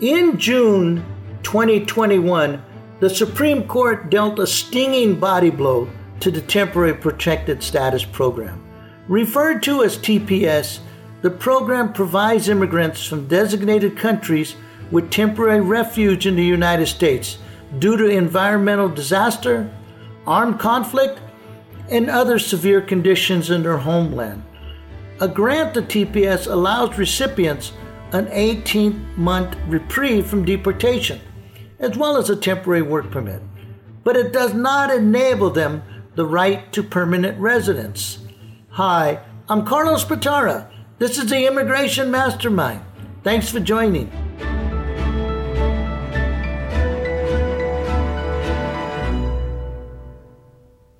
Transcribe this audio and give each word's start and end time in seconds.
In 0.00 0.38
June 0.38 1.04
2021, 1.42 2.62
the 3.00 3.10
Supreme 3.10 3.68
Court 3.68 4.08
dealt 4.08 4.38
a 4.38 4.46
stinging 4.46 5.20
body 5.20 5.50
blow 5.50 5.90
to 6.20 6.30
the 6.30 6.40
Temporary 6.40 6.94
Protected 6.94 7.62
Status 7.62 8.02
Program. 8.02 8.64
Referred 9.08 9.62
to 9.64 9.84
as 9.84 9.98
TPS, 9.98 10.78
the 11.20 11.28
program 11.28 11.92
provides 11.92 12.48
immigrants 12.48 13.04
from 13.04 13.28
designated 13.28 13.94
countries 13.94 14.56
with 14.90 15.10
temporary 15.10 15.60
refuge 15.60 16.26
in 16.26 16.34
the 16.34 16.46
United 16.46 16.86
States 16.86 17.36
due 17.78 17.98
to 17.98 18.06
environmental 18.06 18.88
disaster, 18.88 19.70
armed 20.26 20.58
conflict, 20.58 21.20
and 21.90 22.08
other 22.08 22.38
severe 22.38 22.80
conditions 22.80 23.50
in 23.50 23.62
their 23.62 23.76
homeland. 23.76 24.42
A 25.20 25.28
grant 25.28 25.74
to 25.74 25.82
TPS 25.82 26.50
allows 26.50 26.96
recipients 26.96 27.72
an 28.12 28.28
18 28.30 29.14
month 29.16 29.56
reprieve 29.66 30.26
from 30.26 30.44
deportation, 30.44 31.20
as 31.78 31.96
well 31.96 32.16
as 32.16 32.28
a 32.28 32.36
temporary 32.36 32.82
work 32.82 33.10
permit. 33.10 33.42
But 34.02 34.16
it 34.16 34.32
does 34.32 34.54
not 34.54 34.92
enable 34.92 35.50
them 35.50 35.82
the 36.14 36.26
right 36.26 36.72
to 36.72 36.82
permanent 36.82 37.38
residence. 37.38 38.18
Hi, 38.70 39.20
I'm 39.48 39.64
Carlos 39.64 40.04
Batara. 40.04 40.70
This 40.98 41.18
is 41.18 41.30
the 41.30 41.46
Immigration 41.46 42.10
Mastermind. 42.10 42.82
Thanks 43.22 43.48
for 43.48 43.60
joining. 43.60 44.10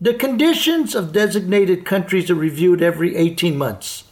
The 0.00 0.14
conditions 0.14 0.94
of 0.94 1.12
designated 1.12 1.84
countries 1.84 2.30
are 2.30 2.34
reviewed 2.34 2.82
every 2.82 3.16
18 3.16 3.56
months. 3.56 4.04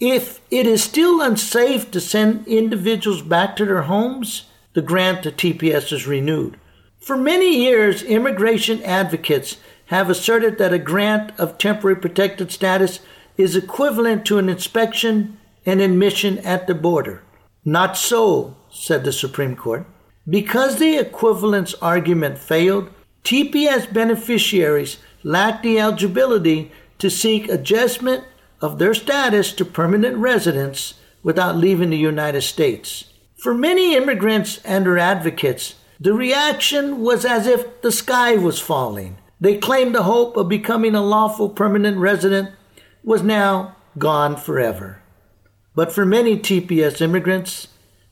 If 0.00 0.40
it 0.50 0.66
is 0.66 0.82
still 0.82 1.20
unsafe 1.20 1.90
to 1.90 2.00
send 2.00 2.48
individuals 2.48 3.20
back 3.20 3.54
to 3.56 3.66
their 3.66 3.82
homes, 3.82 4.46
the 4.72 4.80
grant 4.80 5.22
to 5.24 5.30
TPS 5.30 5.92
is 5.92 6.06
renewed. 6.06 6.58
For 7.00 7.18
many 7.18 7.54
years, 7.54 8.02
immigration 8.02 8.82
advocates 8.82 9.58
have 9.86 10.08
asserted 10.08 10.56
that 10.56 10.72
a 10.72 10.78
grant 10.78 11.38
of 11.38 11.58
temporary 11.58 11.96
protected 11.96 12.50
status 12.50 13.00
is 13.36 13.56
equivalent 13.56 14.24
to 14.24 14.38
an 14.38 14.48
inspection 14.48 15.38
and 15.66 15.82
admission 15.82 16.38
at 16.38 16.66
the 16.66 16.74
border. 16.74 17.22
Not 17.64 17.98
so, 17.98 18.56
said 18.70 19.04
the 19.04 19.12
Supreme 19.12 19.54
Court. 19.54 19.84
Because 20.28 20.76
the 20.76 20.96
equivalence 20.96 21.74
argument 21.74 22.38
failed, 22.38 22.88
TPS 23.24 23.92
beneficiaries 23.92 24.96
lack 25.22 25.62
the 25.62 25.78
eligibility 25.78 26.72
to 26.98 27.10
seek 27.10 27.48
adjustment 27.48 28.24
of 28.60 28.78
their 28.78 28.94
status 28.94 29.52
to 29.52 29.64
permanent 29.64 30.16
residence 30.16 30.94
without 31.22 31.56
leaving 31.56 31.90
the 31.90 31.96
United 31.96 32.42
States. 32.42 33.04
For 33.38 33.54
many 33.54 33.94
immigrants 33.94 34.58
and 34.64 34.84
their 34.84 34.98
advocates, 34.98 35.76
the 35.98 36.12
reaction 36.12 37.00
was 37.00 37.24
as 37.24 37.46
if 37.46 37.82
the 37.82 37.92
sky 37.92 38.36
was 38.36 38.58
falling. 38.58 39.18
They 39.40 39.56
claimed 39.56 39.94
the 39.94 40.02
hope 40.02 40.36
of 40.36 40.48
becoming 40.48 40.94
a 40.94 41.02
lawful 41.02 41.48
permanent 41.48 41.98
resident 41.98 42.50
was 43.02 43.22
now 43.22 43.76
gone 43.98 44.36
forever. 44.36 45.02
But 45.74 45.92
for 45.92 46.04
many 46.04 46.38
TPS 46.38 47.00
immigrants, 47.00 47.68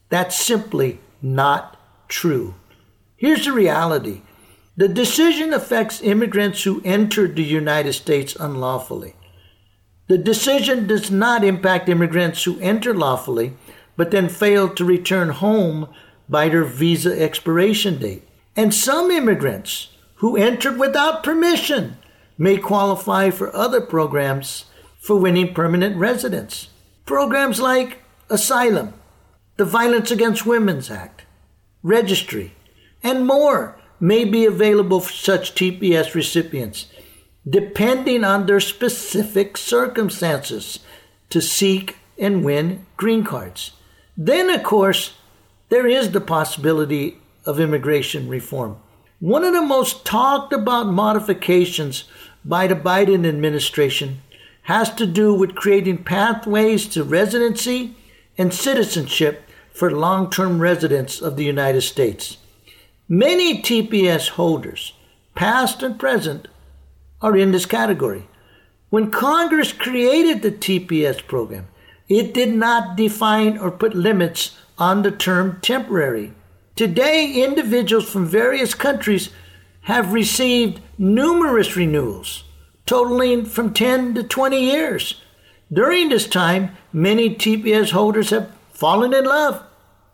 that's 0.09 0.35
simply 0.35 0.99
not 1.21 1.77
true. 2.07 2.55
Here's 3.15 3.45
the 3.45 3.51
reality 3.51 4.21
the 4.77 4.87
decision 4.87 5.53
affects 5.53 6.01
immigrants 6.01 6.63
who 6.63 6.81
entered 6.85 7.35
the 7.35 7.43
United 7.43 7.93
States 7.93 8.35
unlawfully. 8.39 9.13
The 10.09 10.17
decision 10.17 10.87
does 10.87 11.09
not 11.09 11.43
impact 11.43 11.87
immigrants 11.87 12.43
who 12.43 12.59
enter 12.59 12.93
lawfully 12.93 13.53
but 13.99 14.11
then 14.11 14.29
fail 14.29 14.69
to 14.69 14.85
return 14.85 15.27
home 15.27 15.89
by 16.29 16.47
their 16.47 16.63
visa 16.63 17.21
expiration 17.21 17.99
date. 17.99 18.25
And 18.55 18.73
some 18.73 19.11
immigrants 19.11 19.89
who 20.15 20.37
entered 20.37 20.79
without 20.79 21.21
permission 21.21 21.97
may 22.37 22.55
qualify 22.55 23.29
for 23.29 23.53
other 23.53 23.81
programs 23.81 24.65
for 25.01 25.17
winning 25.17 25.53
permanent 25.53 25.97
residence. 25.97 26.69
Programs 27.05 27.59
like 27.59 27.97
asylum, 28.29 28.93
the 29.57 29.65
Violence 29.65 30.11
Against 30.11 30.45
Women's 30.45 30.89
Act, 30.89 31.25
registry, 31.83 32.53
and 33.03 33.27
more 33.27 33.77
may 33.99 34.23
be 34.23 34.45
available 34.45 35.01
for 35.01 35.11
such 35.11 35.55
TPS 35.55 36.15
recipients 36.15 36.85
depending 37.47 38.23
on 38.23 38.45
their 38.45 38.59
specific 38.59 39.57
circumstances, 39.57 40.79
to 41.29 41.41
seek 41.41 41.97
and 42.17 42.43
win 42.43 42.85
green 42.97 43.23
cards. 43.23 43.71
Then, 44.17 44.49
of 44.49 44.63
course, 44.63 45.13
there 45.69 45.87
is 45.87 46.11
the 46.11 46.21
possibility 46.21 47.17
of 47.45 47.59
immigration 47.59 48.27
reform. 48.27 48.77
One 49.19 49.43
of 49.43 49.53
the 49.53 49.61
most 49.61 50.05
talked 50.05 50.53
about 50.53 50.87
modifications 50.87 52.05
by 52.43 52.67
the 52.67 52.75
Biden 52.75 53.27
administration 53.27 54.21
has 54.63 54.93
to 54.95 55.05
do 55.05 55.33
with 55.33 55.55
creating 55.55 56.03
pathways 56.03 56.87
to 56.89 57.03
residency 57.03 57.95
and 58.37 58.53
citizenship 58.53 59.43
for 59.73 59.91
long 59.91 60.29
term 60.29 60.59
residents 60.59 61.21
of 61.21 61.35
the 61.35 61.45
United 61.45 61.81
States. 61.81 62.37
Many 63.07 63.61
TPS 63.61 64.29
holders, 64.29 64.93
past 65.35 65.81
and 65.81 65.99
present, 65.99 66.47
are 67.21 67.35
in 67.35 67.51
this 67.51 67.65
category. 67.65 68.27
When 68.89 69.11
Congress 69.11 69.71
created 69.71 70.41
the 70.41 70.51
TPS 70.51 71.25
program, 71.27 71.67
it 72.07 72.33
did 72.33 72.53
not 72.53 72.97
define 72.97 73.57
or 73.57 73.69
put 73.69 73.93
limits 73.93 74.57
on 74.77 75.03
the 75.03 75.11
term 75.11 75.59
temporary. 75.61 76.33
Today, 76.75 77.43
individuals 77.43 78.09
from 78.09 78.25
various 78.25 78.73
countries 78.73 79.29
have 79.81 80.13
received 80.13 80.81
numerous 80.97 81.75
renewals, 81.75 82.45
totaling 82.85 83.45
from 83.45 83.73
10 83.73 84.15
to 84.15 84.23
20 84.23 84.59
years. 84.59 85.21
During 85.71 86.09
this 86.09 86.27
time, 86.27 86.77
many 86.91 87.35
TPS 87.35 87.91
holders 87.91 88.31
have 88.31 88.51
fallen 88.71 89.13
in 89.13 89.25
love, 89.25 89.61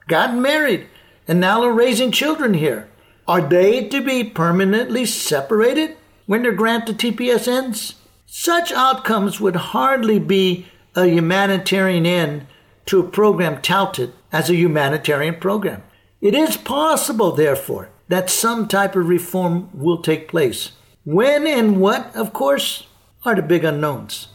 gotten 0.07 0.41
married, 0.41 0.87
and 1.27 1.39
now 1.39 1.63
are 1.63 1.72
raising 1.72 2.11
children 2.11 2.55
here. 2.55 2.89
Are 3.27 3.41
they 3.41 3.87
to 3.87 4.01
be 4.01 4.23
permanently 4.23 5.05
separated? 5.05 5.97
When 6.25 6.44
their 6.44 6.53
grant 6.53 6.88
to 6.88 6.94
TPS 6.94 7.47
ends? 7.47 7.96
Such 8.25 8.72
outcomes 8.72 9.40
would 9.40 9.56
hardly 9.56 10.19
be 10.19 10.68
a 10.96 11.06
humanitarian 11.06 12.06
end 12.06 12.47
to 12.86 13.00
a 13.00 13.08
program 13.08 13.62
touted 13.62 14.13
as 14.31 14.50
a 14.50 14.56
humanitarian 14.56 15.35
program. 15.35 15.84
It 16.22 16.34
is 16.34 16.58
possible, 16.58 17.31
therefore, 17.31 17.90
that 18.08 18.30
some 18.30 18.68
type 18.68 18.96
of 18.96 19.08
reform 19.08 19.69
will 19.74 20.02
take 20.02 20.28
place. 20.28 20.72
When 21.03 21.47
and 21.47 21.80
what, 21.80 22.16
of 22.16 22.34
course, 22.34 22.88
are 23.24 23.35
the 23.35 23.41
big 23.41 23.64
unknowns. 23.64 24.28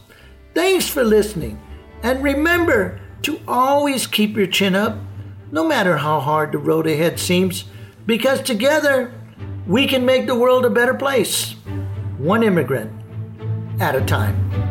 Thanks 0.54 0.88
for 0.88 1.04
listening, 1.04 1.60
and 2.02 2.22
remember 2.22 3.00
to 3.22 3.40
always 3.46 4.06
keep 4.06 4.36
your 4.36 4.46
chin 4.46 4.74
up, 4.74 4.96
no 5.52 5.66
matter 5.66 5.98
how 5.98 6.20
hard 6.20 6.52
the 6.52 6.58
road 6.58 6.86
ahead 6.86 7.18
seems, 7.18 7.64
because 8.06 8.40
together 8.40 9.12
we 9.66 9.86
can 9.86 10.04
make 10.04 10.26
the 10.26 10.34
world 10.34 10.64
a 10.64 10.70
better 10.70 10.94
place 10.94 11.54
one 12.20 12.42
immigrant 12.42 12.92
at 13.80 13.94
a 13.94 14.04
time. 14.04 14.69